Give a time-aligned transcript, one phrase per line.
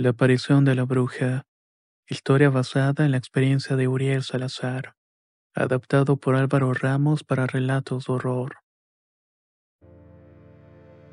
[0.00, 1.44] La aparición de la bruja.
[2.08, 4.94] Historia basada en la experiencia de Uriel Salazar.
[5.54, 8.54] Adaptado por Álvaro Ramos para relatos de horror.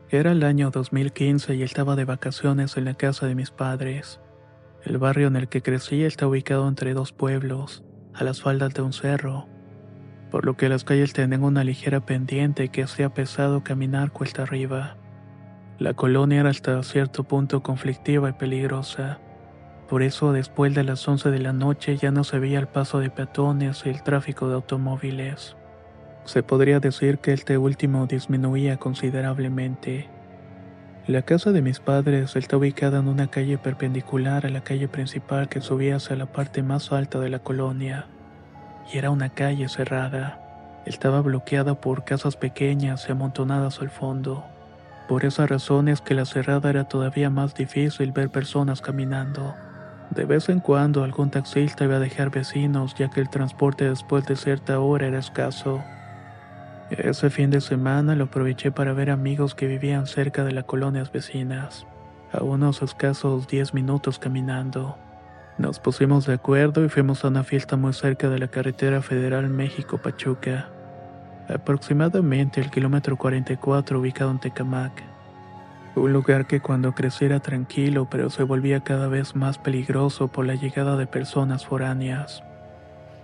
[0.10, 4.22] Era el año 2015 y estaba de vacaciones en la casa de mis padres.
[4.86, 8.84] El barrio en el que crecí está ubicado entre dos pueblos, a las faldas de
[8.84, 9.49] un cerro,
[10.32, 14.96] por lo que las calles tienen una ligera pendiente que hacía pesado caminar cuesta arriba.
[15.80, 19.20] La colonia era hasta cierto punto conflictiva y peligrosa.
[19.88, 23.00] Por eso después de las 11 de la noche ya no se veía el paso
[23.00, 25.55] de peatones y el tráfico de automóviles.
[26.26, 30.10] Se podría decir que este último disminuía considerablemente.
[31.05, 35.48] La casa de mis padres está ubicada en una calle perpendicular a la calle principal
[35.48, 38.08] que subía hacia la parte más alta de la colonia.
[38.92, 40.82] Y era una calle cerrada.
[40.88, 44.44] Estaba bloqueada por casas pequeñas y amontonadas al fondo.
[45.08, 49.55] Por esa razón es que la cerrada era todavía más difícil ver personas caminando.
[50.10, 54.26] De vez en cuando algún taxista iba a dejar vecinos ya que el transporte después
[54.26, 55.82] de cierta hora era escaso.
[56.90, 61.12] Ese fin de semana lo aproveché para ver amigos que vivían cerca de las colonias
[61.12, 61.86] vecinas,
[62.32, 64.97] a unos escasos 10 minutos caminando.
[65.58, 69.50] Nos pusimos de acuerdo y fuimos a una fiesta muy cerca de la carretera federal
[69.50, 70.69] México-Pachuca,
[71.50, 75.03] aproximadamente el kilómetro 44 ubicado en Tecamac.
[75.96, 80.46] Un lugar que cuando crecí era tranquilo pero se volvía cada vez más peligroso por
[80.46, 82.44] la llegada de personas foráneas.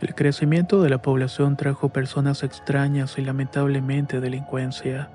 [0.01, 5.09] El crecimiento de la población trajo personas extrañas y lamentablemente delincuencia,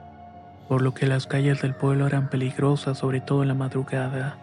[0.69, 4.37] por lo que las calles del pueblo eran peligrosas sobre todo en la madrugada.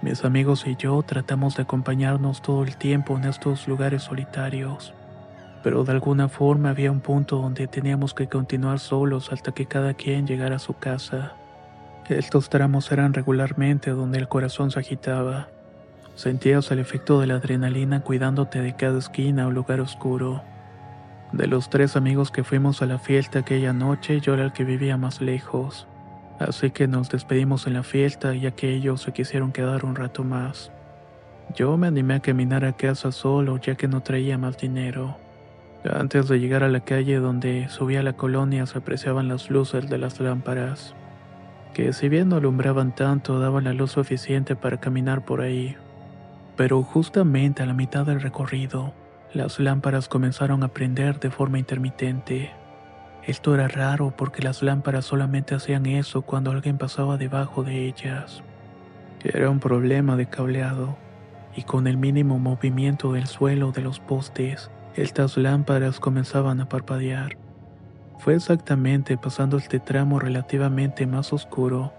[0.00, 4.94] Mis amigos y yo tratamos de acompañarnos todo el tiempo en estos lugares solitarios,
[5.64, 9.94] pero de alguna forma había un punto donde teníamos que continuar solos hasta que cada
[9.94, 11.32] quien llegara a su casa.
[12.10, 15.48] Estos tramos eran regularmente donde el corazón se agitaba.
[16.16, 20.42] Sentías el efecto de la adrenalina cuidándote de cada esquina o lugar oscuro.
[21.32, 24.64] De los tres amigos que fuimos a la fiesta aquella noche, yo era el que
[24.64, 25.88] vivía más lejos.
[26.38, 30.24] Así que nos despedimos en la fiesta ya que ellos se quisieron quedar un rato
[30.24, 30.70] más.
[31.56, 35.23] Yo me animé a caminar a casa solo ya que no traía más dinero.
[35.92, 39.98] Antes de llegar a la calle donde subía la colonia se apreciaban las luces de
[39.98, 40.94] las lámparas,
[41.74, 45.76] que si bien no alumbraban tanto daban la luz suficiente para caminar por ahí.
[46.56, 48.94] Pero justamente a la mitad del recorrido,
[49.34, 52.50] las lámparas comenzaron a prender de forma intermitente.
[53.26, 58.42] Esto era raro porque las lámparas solamente hacían eso cuando alguien pasaba debajo de ellas.
[59.22, 60.96] Era un problema de cableado,
[61.56, 67.36] y con el mínimo movimiento del suelo de los postes, estas lámparas comenzaban a parpadear.
[68.18, 71.92] Fue exactamente pasando este tramo relativamente más oscuro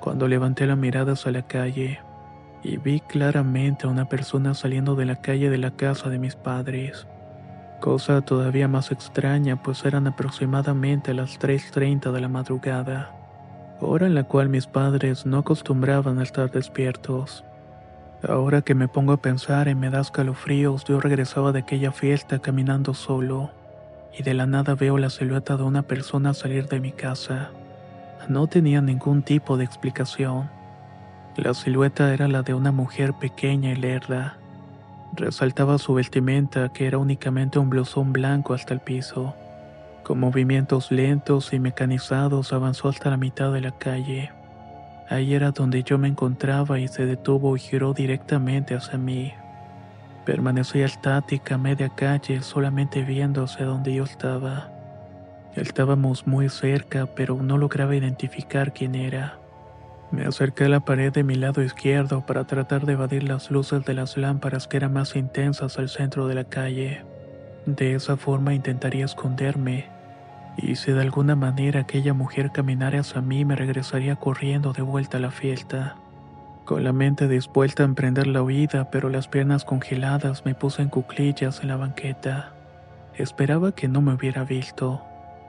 [0.00, 2.00] cuando levanté la mirada hacia la calle
[2.62, 6.36] y vi claramente a una persona saliendo de la calle de la casa de mis
[6.36, 7.06] padres.
[7.80, 13.14] Cosa todavía más extraña pues eran aproximadamente las 3.30 de la madrugada,
[13.80, 17.44] hora en la cual mis padres no acostumbraban a estar despiertos.
[18.28, 22.38] Ahora que me pongo a pensar y me da escalofríos, yo regresaba de aquella fiesta
[22.38, 23.50] caminando solo,
[24.16, 27.50] y de la nada veo la silueta de una persona salir de mi casa.
[28.28, 30.50] No tenía ningún tipo de explicación.
[31.36, 34.36] La silueta era la de una mujer pequeña y lerda.
[35.14, 39.34] Resaltaba su vestimenta, que era únicamente un blusón blanco hasta el piso.
[40.04, 44.30] Con movimientos lentos y mecanizados avanzó hasta la mitad de la calle.
[45.10, 49.32] Ahí era donde yo me encontraba y se detuvo y giró directamente hacia mí.
[50.24, 54.70] Permanecía estática a media calle, solamente viendo hacia donde yo estaba.
[55.56, 59.36] Estábamos muy cerca, pero no lograba identificar quién era.
[60.12, 63.84] Me acerqué a la pared de mi lado izquierdo para tratar de evadir las luces
[63.84, 67.04] de las lámparas que eran más intensas al centro de la calle.
[67.66, 69.88] De esa forma intentaría esconderme,
[70.62, 75.16] y si de alguna manera aquella mujer caminara hacia mí me regresaría corriendo de vuelta
[75.16, 75.96] a la fiesta.
[76.64, 80.88] Con la mente dispuesta a emprender la huida, pero las piernas congeladas, me puse en
[80.88, 82.52] cuclillas en la banqueta.
[83.14, 85.02] Esperaba que no me hubiera visto.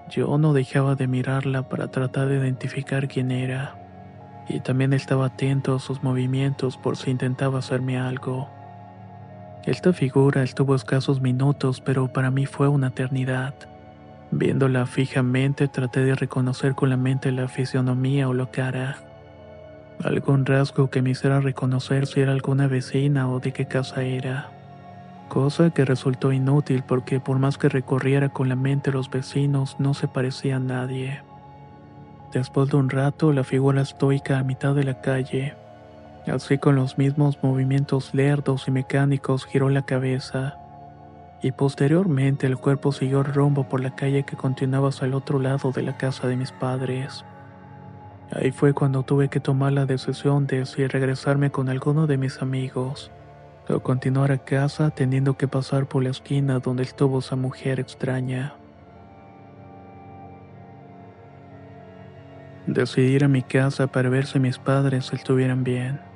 [0.10, 3.76] Yo no dejaba de mirarla para tratar de identificar quién era.
[4.50, 8.50] Y también estaba atento a sus movimientos por si intentaba hacerme algo.
[9.66, 13.54] Esta figura estuvo escasos minutos, pero para mí fue una eternidad.
[14.32, 18.98] Viéndola fijamente traté de reconocer con la mente la fisionomía o la cara.
[20.04, 24.50] Algún rasgo que me hiciera reconocer si era alguna vecina o de qué casa era.
[25.30, 29.94] Cosa que resultó inútil porque por más que recorriera con la mente los vecinos no
[29.94, 31.22] se parecía a nadie.
[32.34, 35.56] Después de un rato la figura estoica a mitad de la calle
[36.28, 40.58] Así con los mismos movimientos lerdos y mecánicos giró la cabeza,
[41.42, 45.72] y posteriormente el cuerpo siguió rumbo por la calle que continuaba hacia el otro lado
[45.72, 47.26] de la casa de mis padres.
[48.32, 52.42] Ahí fue cuando tuve que tomar la decisión de si regresarme con alguno de mis
[52.42, 53.12] amigos
[53.68, 58.56] o continuar a casa teniendo que pasar por la esquina donde estuvo esa mujer extraña.
[62.68, 66.11] Decidí ir a mi casa para ver si mis padres estuvieran bien.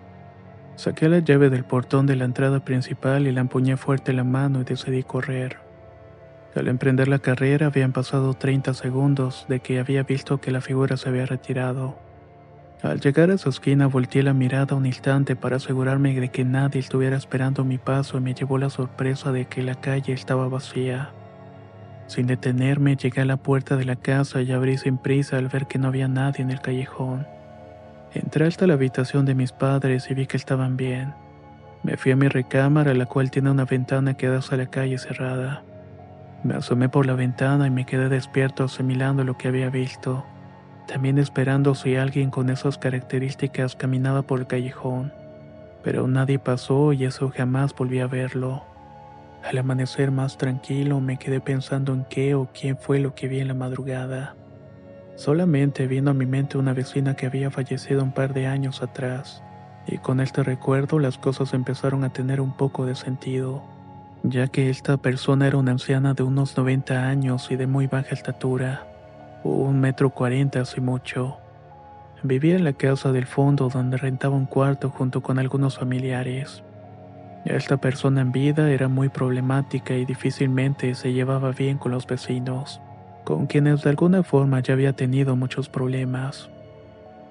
[0.75, 4.23] Saqué la llave del portón de la entrada principal y la empuñé fuerte en la
[4.23, 5.57] mano y decidí correr.
[6.53, 10.97] Al emprender la carrera habían pasado 30 segundos de que había visto que la figura
[10.97, 11.97] se había retirado.
[12.81, 16.79] Al llegar a su esquina volteé la mirada un instante para asegurarme de que nadie
[16.79, 21.11] estuviera esperando mi paso y me llevó la sorpresa de que la calle estaba vacía.
[22.07, 25.67] Sin detenerme llegué a la puerta de la casa y abrí sin prisa al ver
[25.67, 27.34] que no había nadie en el callejón.
[28.15, 31.13] Entré hasta la habitación de mis padres y vi que estaban bien.
[31.83, 34.97] Me fui a mi recámara, la cual tiene una ventana que da hacia la calle
[34.97, 35.63] cerrada.
[36.41, 40.25] Me asomé por la ventana y me quedé despierto asimilando lo que había visto,
[40.87, 45.11] también esperando si alguien con esas características caminaba por el callejón.
[45.83, 48.63] Pero nadie pasó y eso jamás volví a verlo.
[49.43, 53.41] Al amanecer más tranquilo me quedé pensando en qué o quién fue lo que vi
[53.41, 54.35] en la madrugada.
[55.15, 59.41] Solamente vino a mi mente una vecina que había fallecido un par de años atrás,
[59.87, 63.63] y con este recuerdo las cosas empezaron a tener un poco de sentido,
[64.23, 68.09] ya que esta persona era una anciana de unos 90 años y de muy baja
[68.13, 68.87] estatura,
[69.43, 71.37] un metro cuarenta así mucho.
[72.21, 76.61] Vivía en la casa del fondo donde rentaba un cuarto junto con algunos familiares.
[77.45, 82.81] Esta persona en vida era muy problemática y difícilmente se llevaba bien con los vecinos
[83.25, 86.49] con quienes de alguna forma ya había tenido muchos problemas.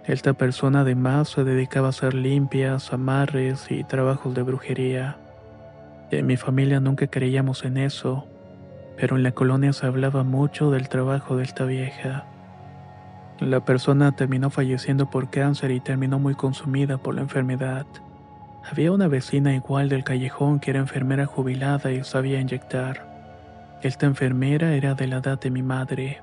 [0.05, 5.17] Esta persona además se dedicaba a hacer limpias, amarres y trabajos de brujería.
[6.11, 8.27] En mi familia nunca creíamos en eso,
[8.99, 12.27] pero en la colonia se hablaba mucho del trabajo de esta vieja.
[13.39, 17.87] La persona terminó falleciendo por cáncer y terminó muy consumida por la enfermedad.
[18.69, 23.14] Había una vecina igual del callejón que era enfermera jubilada y sabía inyectar.
[23.85, 26.23] Esta enfermera era de la edad de mi madre,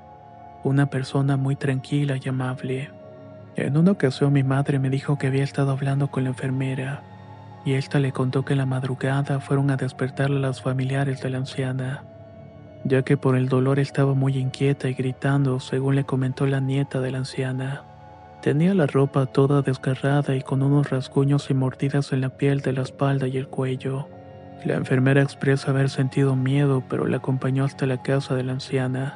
[0.64, 2.90] una persona muy tranquila y amable.
[3.56, 7.04] En una ocasión mi madre me dijo que había estado hablando con la enfermera,
[7.64, 11.30] y ésta le contó que en la madrugada fueron a despertarle a las familiares de
[11.30, 12.04] la anciana,
[12.84, 17.00] ya que por el dolor estaba muy inquieta y gritando, según le comentó la nieta
[17.00, 17.84] de la anciana.
[18.42, 22.74] Tenía la ropa toda desgarrada y con unos rasguños y mordidas en la piel de
[22.74, 24.08] la espalda y el cuello.
[24.64, 29.16] La enfermera expresa haber sentido miedo, pero la acompañó hasta la casa de la anciana.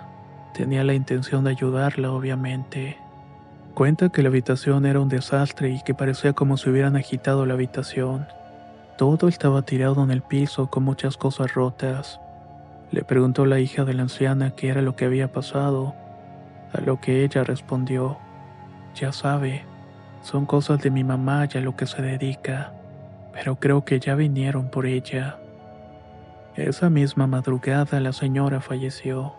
[0.55, 2.97] Tenía la intención de ayudarla, obviamente.
[3.75, 7.53] Cuenta que la habitación era un desastre y que parecía como si hubieran agitado la
[7.53, 8.25] habitación.
[8.97, 12.19] Todo estaba tirado en el piso con muchas cosas rotas.
[12.89, 15.93] Le preguntó la hija de la anciana qué era lo que había pasado,
[16.73, 18.17] a lo que ella respondió,
[18.95, 19.63] ya sabe,
[20.21, 22.74] son cosas de mi mamá y a lo que se dedica
[23.35, 25.37] pero creo que ya vinieron por ella.
[26.55, 29.35] Esa misma madrugada la señora falleció.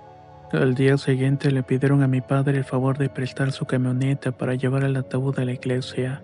[0.52, 4.54] Al día siguiente le pidieron a mi padre el favor de prestar su camioneta para
[4.54, 6.22] llevar el ataúd a la iglesia,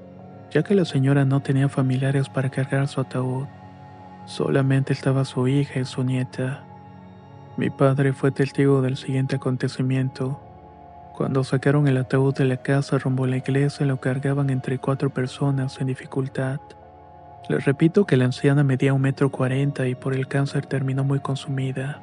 [0.50, 3.46] ya que la señora no tenía familiares para cargar su ataúd.
[4.26, 6.64] Solamente estaba su hija y su nieta.
[7.56, 10.40] Mi padre fue testigo del siguiente acontecimiento.
[11.16, 15.08] Cuando sacaron el ataúd de la casa rumbo a la iglesia lo cargaban entre cuatro
[15.08, 16.60] personas sin dificultad.
[17.49, 21.20] Les repito que la anciana medía un metro cuarenta y por el cáncer terminó muy
[21.20, 22.00] consumida.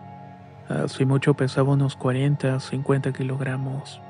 [0.68, 4.02] Así mucho pesaba unos 40 50 kilogramos.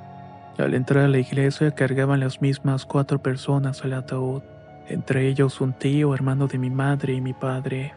[0.57, 4.41] Al entrar a la iglesia cargaban las mismas cuatro personas al ataúd,
[4.89, 7.93] entre ellos un tío, hermano de mi madre y mi padre.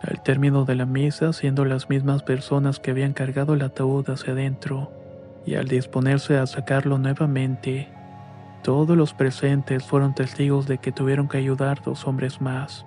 [0.00, 4.34] Al término de la misa, siendo las mismas personas que habían cargado el ataúd hacia
[4.34, 4.92] adentro,
[5.46, 7.88] y al disponerse a sacarlo nuevamente,
[8.64, 12.86] Todos los presentes fueron testigos de que tuvieron que ayudar dos hombres más,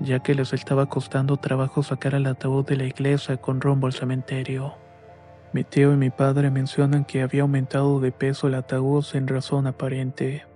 [0.00, 3.92] ya que les estaba costando trabajo sacar al ataúd de la iglesia con rumbo al
[3.92, 4.76] cementerio.
[5.52, 9.66] Mi tío y mi padre mencionan que había aumentado de peso el ataúd sin razón
[9.66, 10.46] aparente.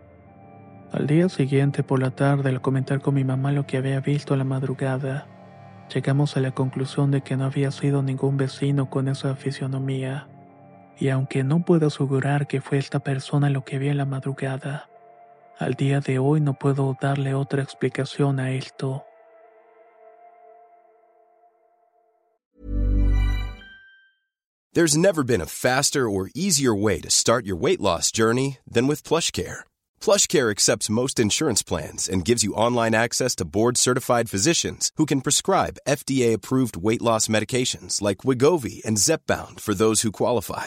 [0.93, 4.33] Al día siguiente por la tarde, al comentar con mi mamá lo que había visto
[4.33, 5.27] a la madrugada,
[5.93, 10.27] llegamos a la conclusión de que no había sido ningún vecino con esa fisionomía.
[11.02, 14.88] Y aunque no puedo asegurar que fue esta persona lo que vi en la madrugada,
[15.59, 19.04] al día de hoy no puedo darle otra explicación a esto.
[24.75, 28.87] There's never been a faster or easier way to start your weight loss journey than
[28.87, 29.64] with PlushCare.
[30.00, 35.21] PlushCare accepts most insurance plans and gives you online access to board-certified physicians who can
[35.21, 40.66] prescribe FDA-approved weight loss medications like Wigovi and Zepbound for those who qualify.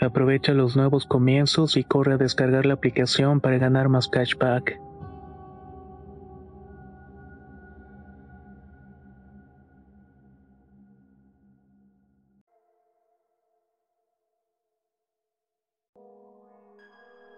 [0.00, 4.78] Aprovecha los nuevos comienzos y corre a descargar la aplicación para ganar más cashback.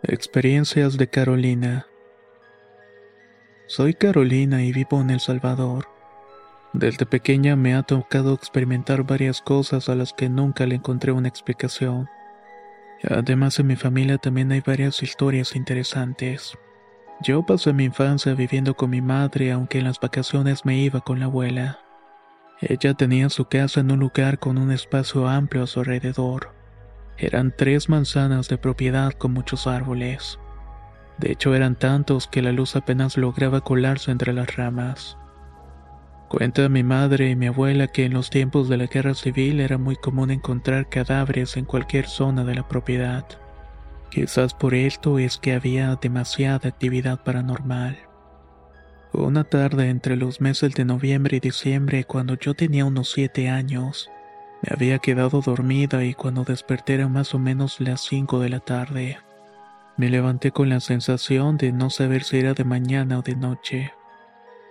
[0.02, 1.86] Experiencias de Carolina.
[3.66, 5.86] Soy Carolina y vivo en El Salvador.
[6.72, 11.28] Desde pequeña me ha tocado experimentar varias cosas a las que nunca le encontré una
[11.28, 12.08] explicación.
[13.02, 16.58] Además en mi familia también hay varias historias interesantes.
[17.20, 21.20] Yo pasé mi infancia viviendo con mi madre aunque en las vacaciones me iba con
[21.20, 21.80] la abuela.
[22.60, 26.52] Ella tenía su casa en un lugar con un espacio amplio a su alrededor.
[27.16, 30.38] Eran tres manzanas de propiedad con muchos árboles.
[31.18, 35.16] De hecho eran tantos que la luz apenas lograba colarse entre las ramas.
[36.28, 39.78] Cuenta mi madre y mi abuela que en los tiempos de la guerra civil era
[39.78, 43.24] muy común encontrar cadáveres en cualquier zona de la propiedad.
[44.10, 47.98] Quizás por esto es que había demasiada actividad paranormal.
[49.14, 54.10] Una tarde entre los meses de noviembre y diciembre, cuando yo tenía unos siete años,
[54.60, 58.60] me había quedado dormida y cuando desperté era más o menos las cinco de la
[58.60, 59.18] tarde.
[59.96, 63.92] Me levanté con la sensación de no saber si era de mañana o de noche.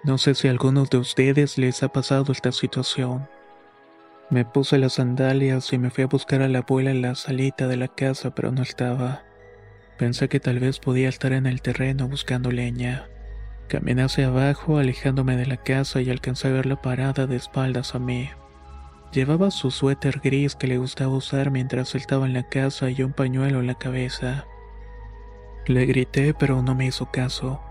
[0.07, 3.27] No sé si a algunos de ustedes les ha pasado esta situación.
[4.29, 7.67] Me puse las sandalias y me fui a buscar a la abuela en la salita
[7.67, 9.25] de la casa, pero no estaba.
[9.97, 13.09] Pensé que tal vez podía estar en el terreno buscando leña.
[13.67, 17.99] Caminé hacia abajo, alejándome de la casa y alcancé a verla parada de espaldas a
[17.99, 18.29] mí.
[19.11, 23.11] Llevaba su suéter gris que le gustaba usar mientras estaba en la casa y un
[23.11, 24.45] pañuelo en la cabeza.
[25.65, 27.61] Le grité, pero no me hizo caso.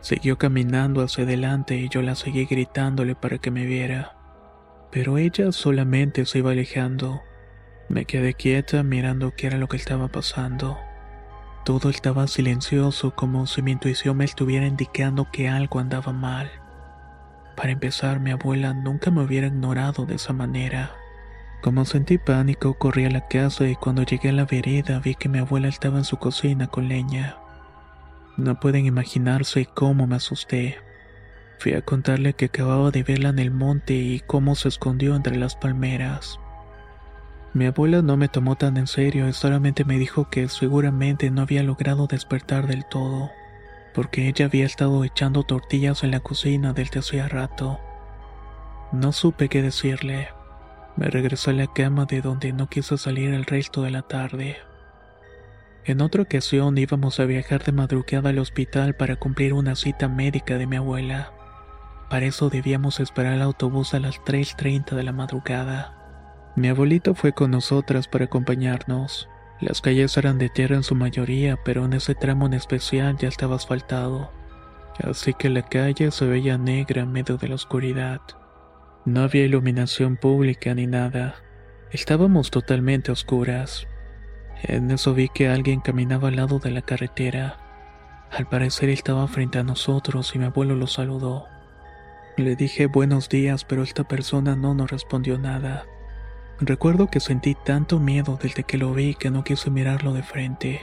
[0.00, 4.16] Siguió caminando hacia adelante y yo la seguí gritándole para que me viera.
[4.90, 7.20] Pero ella solamente se iba alejando.
[7.88, 10.78] Me quedé quieta mirando qué era lo que estaba pasando.
[11.64, 16.50] Todo estaba silencioso como si mi intuición me estuviera indicando que algo andaba mal.
[17.56, 20.92] Para empezar, mi abuela nunca me hubiera ignorado de esa manera.
[21.60, 25.28] Como sentí pánico, corrí a la casa y cuando llegué a la vereda vi que
[25.28, 27.36] mi abuela estaba en su cocina con leña.
[28.36, 30.78] No pueden imaginarse cómo me asusté.
[31.58, 35.36] Fui a contarle que acababa de verla en el monte y cómo se escondió entre
[35.36, 36.40] las palmeras.
[37.52, 41.42] Mi abuela no me tomó tan en serio y solamente me dijo que seguramente no
[41.42, 43.30] había logrado despertar del todo,
[43.92, 47.80] porque ella había estado echando tortillas en la cocina desde hacía rato.
[48.92, 50.28] No supe qué decirle.
[50.96, 54.58] Me regresé a la cama de donde no quise salir el resto de la tarde.
[55.84, 60.58] En otra ocasión íbamos a viajar de madrugada al hospital para cumplir una cita médica
[60.58, 61.32] de mi abuela.
[62.10, 65.96] Para eso debíamos esperar el autobús a las 3.30 de la madrugada.
[66.56, 69.28] Mi abuelito fue con nosotras para acompañarnos.
[69.60, 73.28] Las calles eran de tierra en su mayoría, pero en ese tramo en especial ya
[73.28, 74.30] estaba asfaltado.
[75.02, 78.20] Así que la calle se veía negra en medio de la oscuridad.
[79.06, 81.36] No había iluminación pública ni nada.
[81.90, 83.86] Estábamos totalmente oscuras.
[84.62, 87.56] En eso vi que alguien caminaba al lado de la carretera.
[88.30, 91.46] Al parecer estaba frente a nosotros y mi abuelo lo saludó.
[92.36, 95.84] Le dije buenos días, pero esta persona no nos respondió nada.
[96.60, 100.82] Recuerdo que sentí tanto miedo desde que lo vi que no quise mirarlo de frente,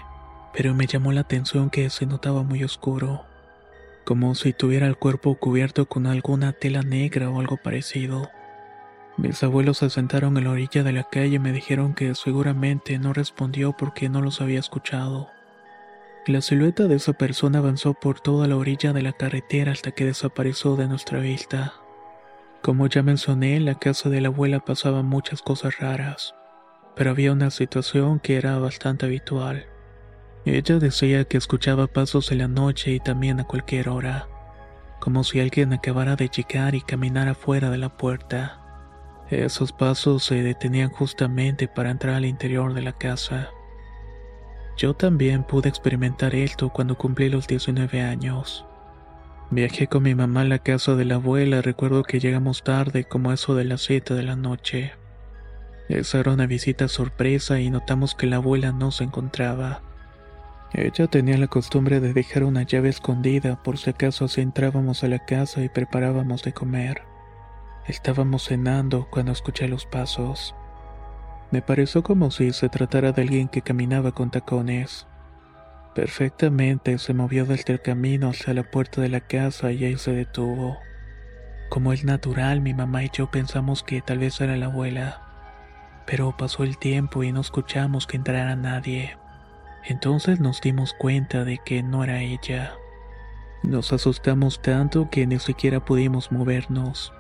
[0.52, 3.26] pero me llamó la atención que se notaba muy oscuro,
[4.04, 8.30] como si tuviera el cuerpo cubierto con alguna tela negra o algo parecido.
[9.18, 13.00] Mis abuelos se sentaron en la orilla de la calle y me dijeron que seguramente
[13.00, 15.30] no respondió porque no los había escuchado.
[16.28, 20.06] La silueta de esa persona avanzó por toda la orilla de la carretera hasta que
[20.06, 21.74] desapareció de nuestra vista.
[22.62, 26.36] Como ya mencioné, en la casa de la abuela pasaban muchas cosas raras,
[26.96, 29.66] pero había una situación que era bastante habitual.
[30.46, 34.28] Ella decía que escuchaba pasos en la noche y también a cualquier hora,
[35.00, 38.67] como si alguien acabara de llegar y caminara fuera de la puerta.
[39.30, 43.50] Esos pasos se detenían justamente para entrar al interior de la casa.
[44.78, 48.66] Yo también pude experimentar esto cuando cumplí los 19 años.
[49.50, 53.34] Viajé con mi mamá a la casa de la abuela, recuerdo que llegamos tarde como
[53.34, 54.94] eso de las 7 de la noche.
[55.90, 59.82] Esa era una visita sorpresa y notamos que la abuela no se encontraba.
[60.74, 65.08] Ella tenía la costumbre de dejar una llave escondida por si acaso así entrábamos a
[65.08, 67.17] la casa y preparábamos de comer.
[67.88, 70.54] Estábamos cenando cuando escuché los pasos.
[71.52, 75.08] Me pareció como si se tratara de alguien que caminaba con tacones.
[75.96, 80.12] Perfectamente se movió desde el camino hacia la puerta de la casa y ahí se
[80.12, 80.78] detuvo.
[81.70, 85.22] Como es natural, mi mamá y yo pensamos que tal vez era la abuela.
[86.06, 89.18] Pero pasó el tiempo y no escuchamos que entrara nadie.
[89.86, 92.74] Entonces nos dimos cuenta de que no era ella.
[93.64, 97.14] Nos asustamos tanto que ni siquiera pudimos movernos.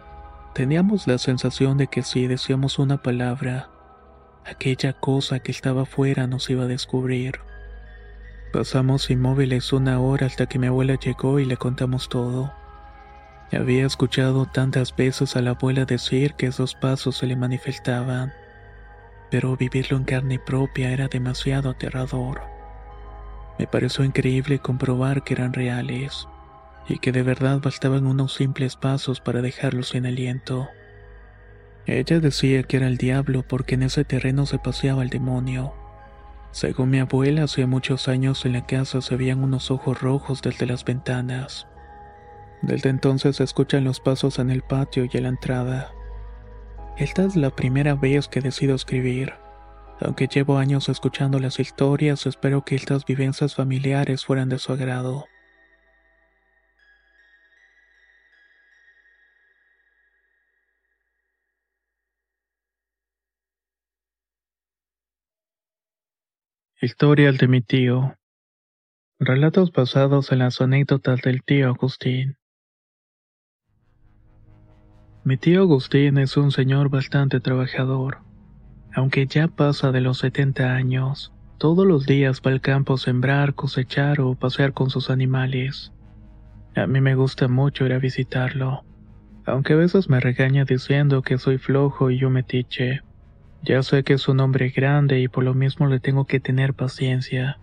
[0.54, 3.70] Teníamos la sensación de que si decíamos una palabra,
[4.46, 7.40] aquella cosa que estaba afuera nos iba a descubrir.
[8.52, 12.54] Pasamos inmóviles una hora hasta que mi abuela llegó y le contamos todo.
[13.52, 18.34] Había escuchado tantas veces a la abuela decir que esos pasos se le manifestaban,
[19.30, 22.42] pero vivirlo en carne propia era demasiado aterrador.
[23.60, 26.28] Me pareció increíble comprobar que eran reales
[26.88, 30.68] y que de verdad bastaban unos simples pasos para dejarlos sin aliento.
[31.86, 35.74] Ella decía que era el diablo porque en ese terreno se paseaba el demonio.
[36.52, 40.66] Según mi abuela, hacía muchos años en la casa se veían unos ojos rojos desde
[40.66, 41.68] las ventanas.
[42.62, 45.92] Desde entonces se escuchan los pasos en el patio y en la entrada.
[46.98, 49.34] Esta es la primera vez que decido escribir.
[50.02, 55.26] Aunque llevo años escuchando las historias, espero que estas vivencias familiares fueran de su agrado.
[66.90, 68.16] Historias de mi tío.
[69.20, 72.38] Relatos basados en las anécdotas del tío Agustín.
[75.26, 78.20] Mi tío Agustín es un señor bastante trabajador.
[78.94, 83.54] Aunque ya pasa de los 70 años, todos los días va al campo a sembrar,
[83.54, 85.92] cosechar o pasear con sus animales.
[86.78, 88.86] A mí me gusta mucho ir a visitarlo,
[89.46, 93.02] aunque a veces me regaña diciendo que soy flojo y yo metiche.
[93.62, 96.74] Ya sé que es un hombre grande y por lo mismo le tengo que tener
[96.74, 97.60] paciencia.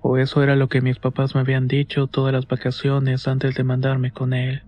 [0.00, 3.64] O eso era lo que mis papás me habían dicho todas las vacaciones antes de
[3.64, 4.62] mandarme con él.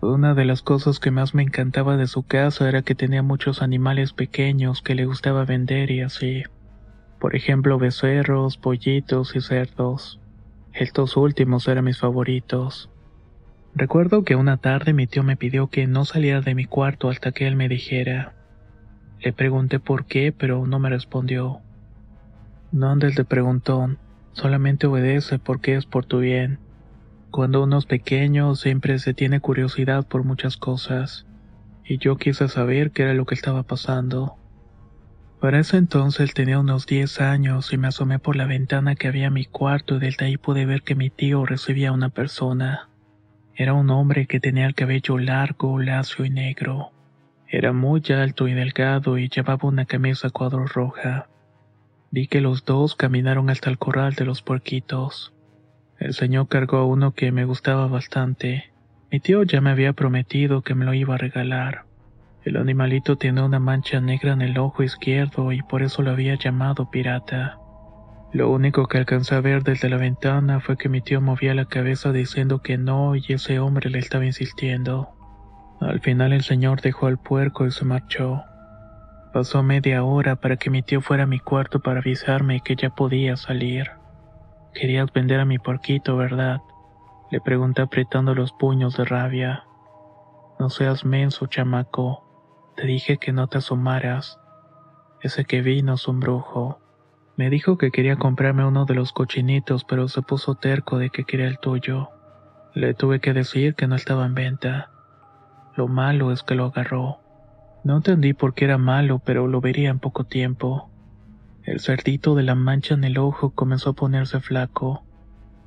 [0.00, 3.62] Una de las cosas que más me encantaba de su casa era que tenía muchos
[3.62, 6.42] animales pequeños que le gustaba vender y así.
[7.18, 10.20] Por ejemplo, becerros, pollitos y cerdos.
[10.72, 12.90] Estos últimos eran mis favoritos.
[13.74, 17.32] Recuerdo que una tarde mi tío me pidió que no saliera de mi cuarto hasta
[17.32, 18.34] que él me dijera.
[19.22, 21.60] Le pregunté por qué, pero no me respondió.
[22.72, 23.98] No andes de preguntón,
[24.32, 26.58] solamente obedece porque es por tu bien.
[27.30, 31.26] Cuando uno es pequeño siempre se tiene curiosidad por muchas cosas,
[31.84, 34.36] y yo quise saber qué era lo que estaba pasando.
[35.40, 39.26] Para ese entonces tenía unos 10 años y me asomé por la ventana que había
[39.26, 42.88] en mi cuarto y desde ahí pude ver que mi tío recibía a una persona.
[43.54, 46.92] Era un hombre que tenía el cabello largo, lacio y negro.
[47.54, 51.28] Era muy alto y delgado y llevaba una camisa cuadro roja.
[52.10, 55.34] Vi que los dos caminaron hasta el corral de los puerquitos.
[55.98, 58.72] El señor cargó a uno que me gustaba bastante.
[59.10, 61.84] Mi tío ya me había prometido que me lo iba a regalar.
[62.42, 66.36] El animalito tiene una mancha negra en el ojo izquierdo y por eso lo había
[66.36, 67.58] llamado pirata.
[68.32, 71.66] Lo único que alcancé a ver desde la ventana fue que mi tío movía la
[71.66, 75.10] cabeza diciendo que no y ese hombre le estaba insistiendo.
[75.86, 78.44] Al final el señor dejó al puerco y se marchó.
[79.32, 82.90] Pasó media hora para que mi tío fuera a mi cuarto para avisarme que ya
[82.90, 83.90] podía salir.
[84.74, 86.60] Querías vender a mi porquito, ¿verdad?
[87.32, 89.64] Le pregunté apretando los puños de rabia.
[90.60, 92.72] No seas menso, chamaco.
[92.76, 94.38] Te dije que no te asomaras.
[95.20, 96.78] Ese que vino es un brujo.
[97.36, 101.24] Me dijo que quería comprarme uno de los cochinitos, pero se puso terco de que
[101.24, 102.10] quería el tuyo.
[102.72, 104.91] Le tuve que decir que no estaba en venta.
[105.76, 107.18] Lo malo es que lo agarró.
[107.84, 110.90] No entendí por qué era malo, pero lo vería en poco tiempo.
[111.64, 115.04] El cerdito de la mancha en el ojo comenzó a ponerse flaco.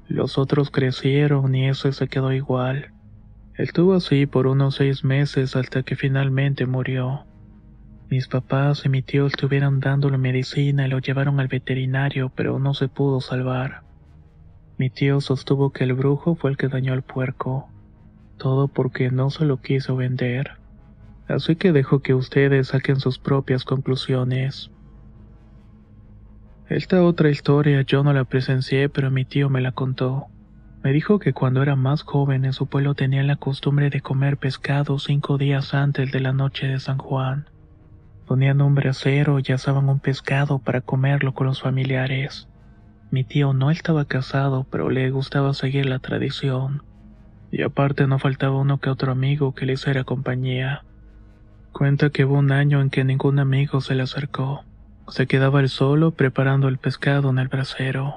[0.07, 2.91] Los otros crecieron y ese se quedó igual.
[3.57, 7.25] Estuvo así por unos seis meses hasta que finalmente murió.
[8.09, 12.73] Mis papás y mi tío estuvieron dándole medicina y lo llevaron al veterinario, pero no
[12.73, 13.81] se pudo salvar.
[14.77, 17.69] Mi tío sostuvo que el brujo fue el que dañó al puerco.
[18.37, 20.51] Todo porque no se lo quiso vender.
[21.27, 24.71] Así que dejo que ustedes saquen sus propias conclusiones.
[26.67, 30.27] Esta otra historia yo no la presencié, pero mi tío me la contó.
[30.83, 34.37] Me dijo que cuando era más joven en su pueblo tenían la costumbre de comer
[34.37, 37.49] pescado cinco días antes de la noche de San Juan.
[38.25, 42.49] Ponían un brasero y asaban un pescado para comerlo con los familiares.
[43.11, 46.83] Mi tío no estaba casado, pero le gustaba seguir la tradición.
[47.57, 50.83] Y aparte no faltaba uno que otro amigo que le hiciera compañía.
[51.71, 54.65] Cuenta que hubo un año en que ningún amigo se le acercó.
[55.07, 58.15] Se quedaba él solo preparando el pescado en el brasero.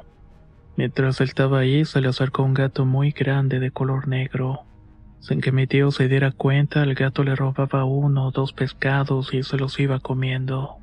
[0.76, 4.64] Mientras él estaba ahí, se le acercó un gato muy grande de color negro.
[5.20, 9.32] Sin que mi tío se diera cuenta, el gato le robaba uno o dos pescados
[9.34, 10.78] y se los iba comiendo.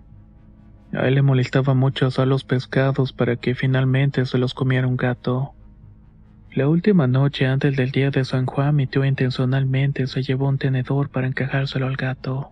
[0.93, 4.95] A él le molestaba mucho asar los pescados para que finalmente se los comiera un
[4.95, 5.54] gato.
[6.55, 10.57] La última noche antes del día de San Juan, mi tío intencionalmente se llevó un
[10.57, 12.51] tenedor para encajárselo al gato.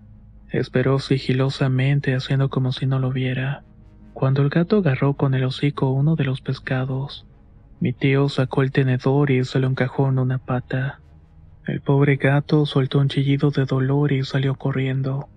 [0.50, 3.63] Esperó sigilosamente haciendo como si no lo viera.
[4.13, 7.26] Cuando el gato agarró con el hocico uno de los pescados,
[7.80, 11.00] mi tío sacó el tenedor y se lo encajó en una pata.
[11.66, 15.30] El pobre gato soltó un chillido de dolor y salió corriendo.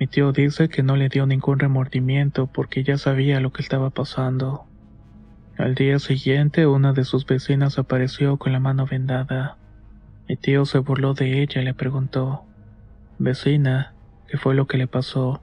[0.00, 3.90] Mi tío dice que no le dio ningún remordimiento porque ya sabía lo que estaba
[3.90, 4.66] pasando.
[5.58, 9.58] Al día siguiente una de sus vecinas apareció con la mano vendada.
[10.28, 12.44] Mi tío se burló de ella y le preguntó,
[13.18, 13.94] Vecina,
[14.28, 15.42] qué fue lo que le pasó.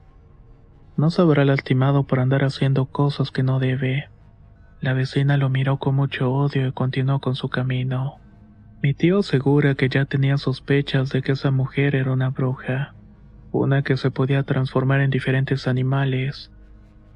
[0.96, 4.10] No se habrá lastimado por andar haciendo cosas que no debe.
[4.80, 8.18] La vecina lo miró con mucho odio y continuó con su camino.
[8.82, 12.94] Mi tío asegura que ya tenía sospechas de que esa mujer era una bruja,
[13.52, 16.50] una que se podía transformar en diferentes animales,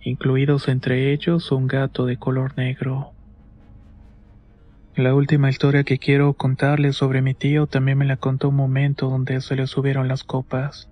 [0.04, 3.12] incluidos entre ellos un gato de color negro.
[4.94, 9.08] La última historia que quiero contarles sobre mi tío también me la contó un momento
[9.08, 10.88] donde se le subieron las copas.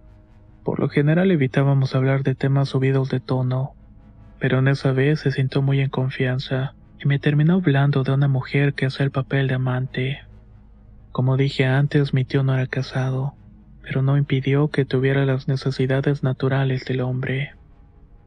[0.64, 3.75] Por lo general evitábamos hablar de temas subidos de tono,
[4.40, 8.29] pero en esa vez se sintió muy en confianza y me terminó hablando de una
[8.29, 10.20] mujer que hace el papel de amante.
[11.12, 13.35] Como dije antes, mi tío no era casado,
[13.83, 17.53] pero no impidió que tuviera las necesidades naturales del hombre.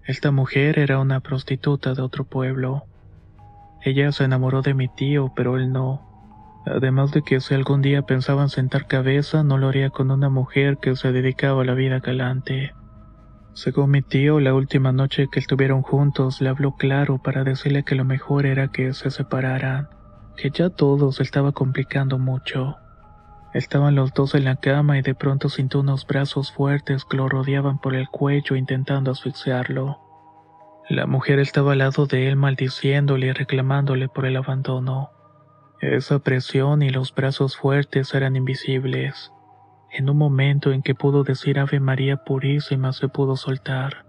[0.08, 2.84] Esta mujer era una prostituta de otro pueblo.
[3.84, 6.00] Ella se enamoró de mi tío, pero él no.
[6.68, 10.78] Además de que si algún día pensaban sentar cabeza, no lo haría con una mujer
[10.78, 12.74] que se dedicaba a la vida galante.
[13.54, 17.96] Según mi tío, la última noche que estuvieron juntos le habló claro para decirle que
[17.96, 19.90] lo mejor era que se separaran,
[20.38, 22.76] que ya todo se estaba complicando mucho.
[23.56, 27.30] Estaban los dos en la cama y de pronto sintió unos brazos fuertes que lo
[27.30, 29.98] rodeaban por el cuello intentando asfixiarlo.
[30.90, 35.10] La mujer estaba al lado de él maldiciéndole y reclamándole por el abandono.
[35.80, 39.32] Esa presión y los brazos fuertes eran invisibles.
[39.90, 44.06] En un momento en que pudo decir Ave María Purísima se pudo soltar.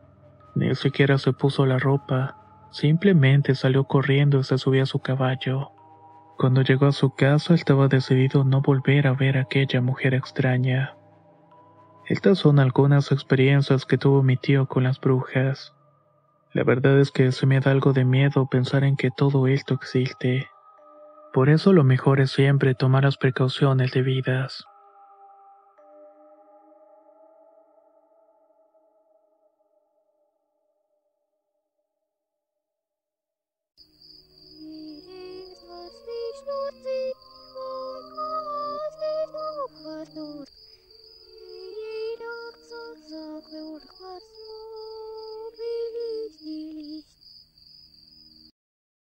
[0.56, 2.36] Ni siquiera se puso la ropa,
[2.72, 5.75] simplemente salió corriendo y se subió a su caballo.
[6.38, 10.94] Cuando llegó a su casa estaba decidido no volver a ver a aquella mujer extraña.
[12.06, 15.74] Estas son algunas experiencias que tuvo mi tío con las brujas.
[16.52, 19.74] La verdad es que se me da algo de miedo pensar en que todo esto
[19.74, 20.48] existe.
[21.32, 24.66] Por eso lo mejor es siempre tomar las precauciones debidas.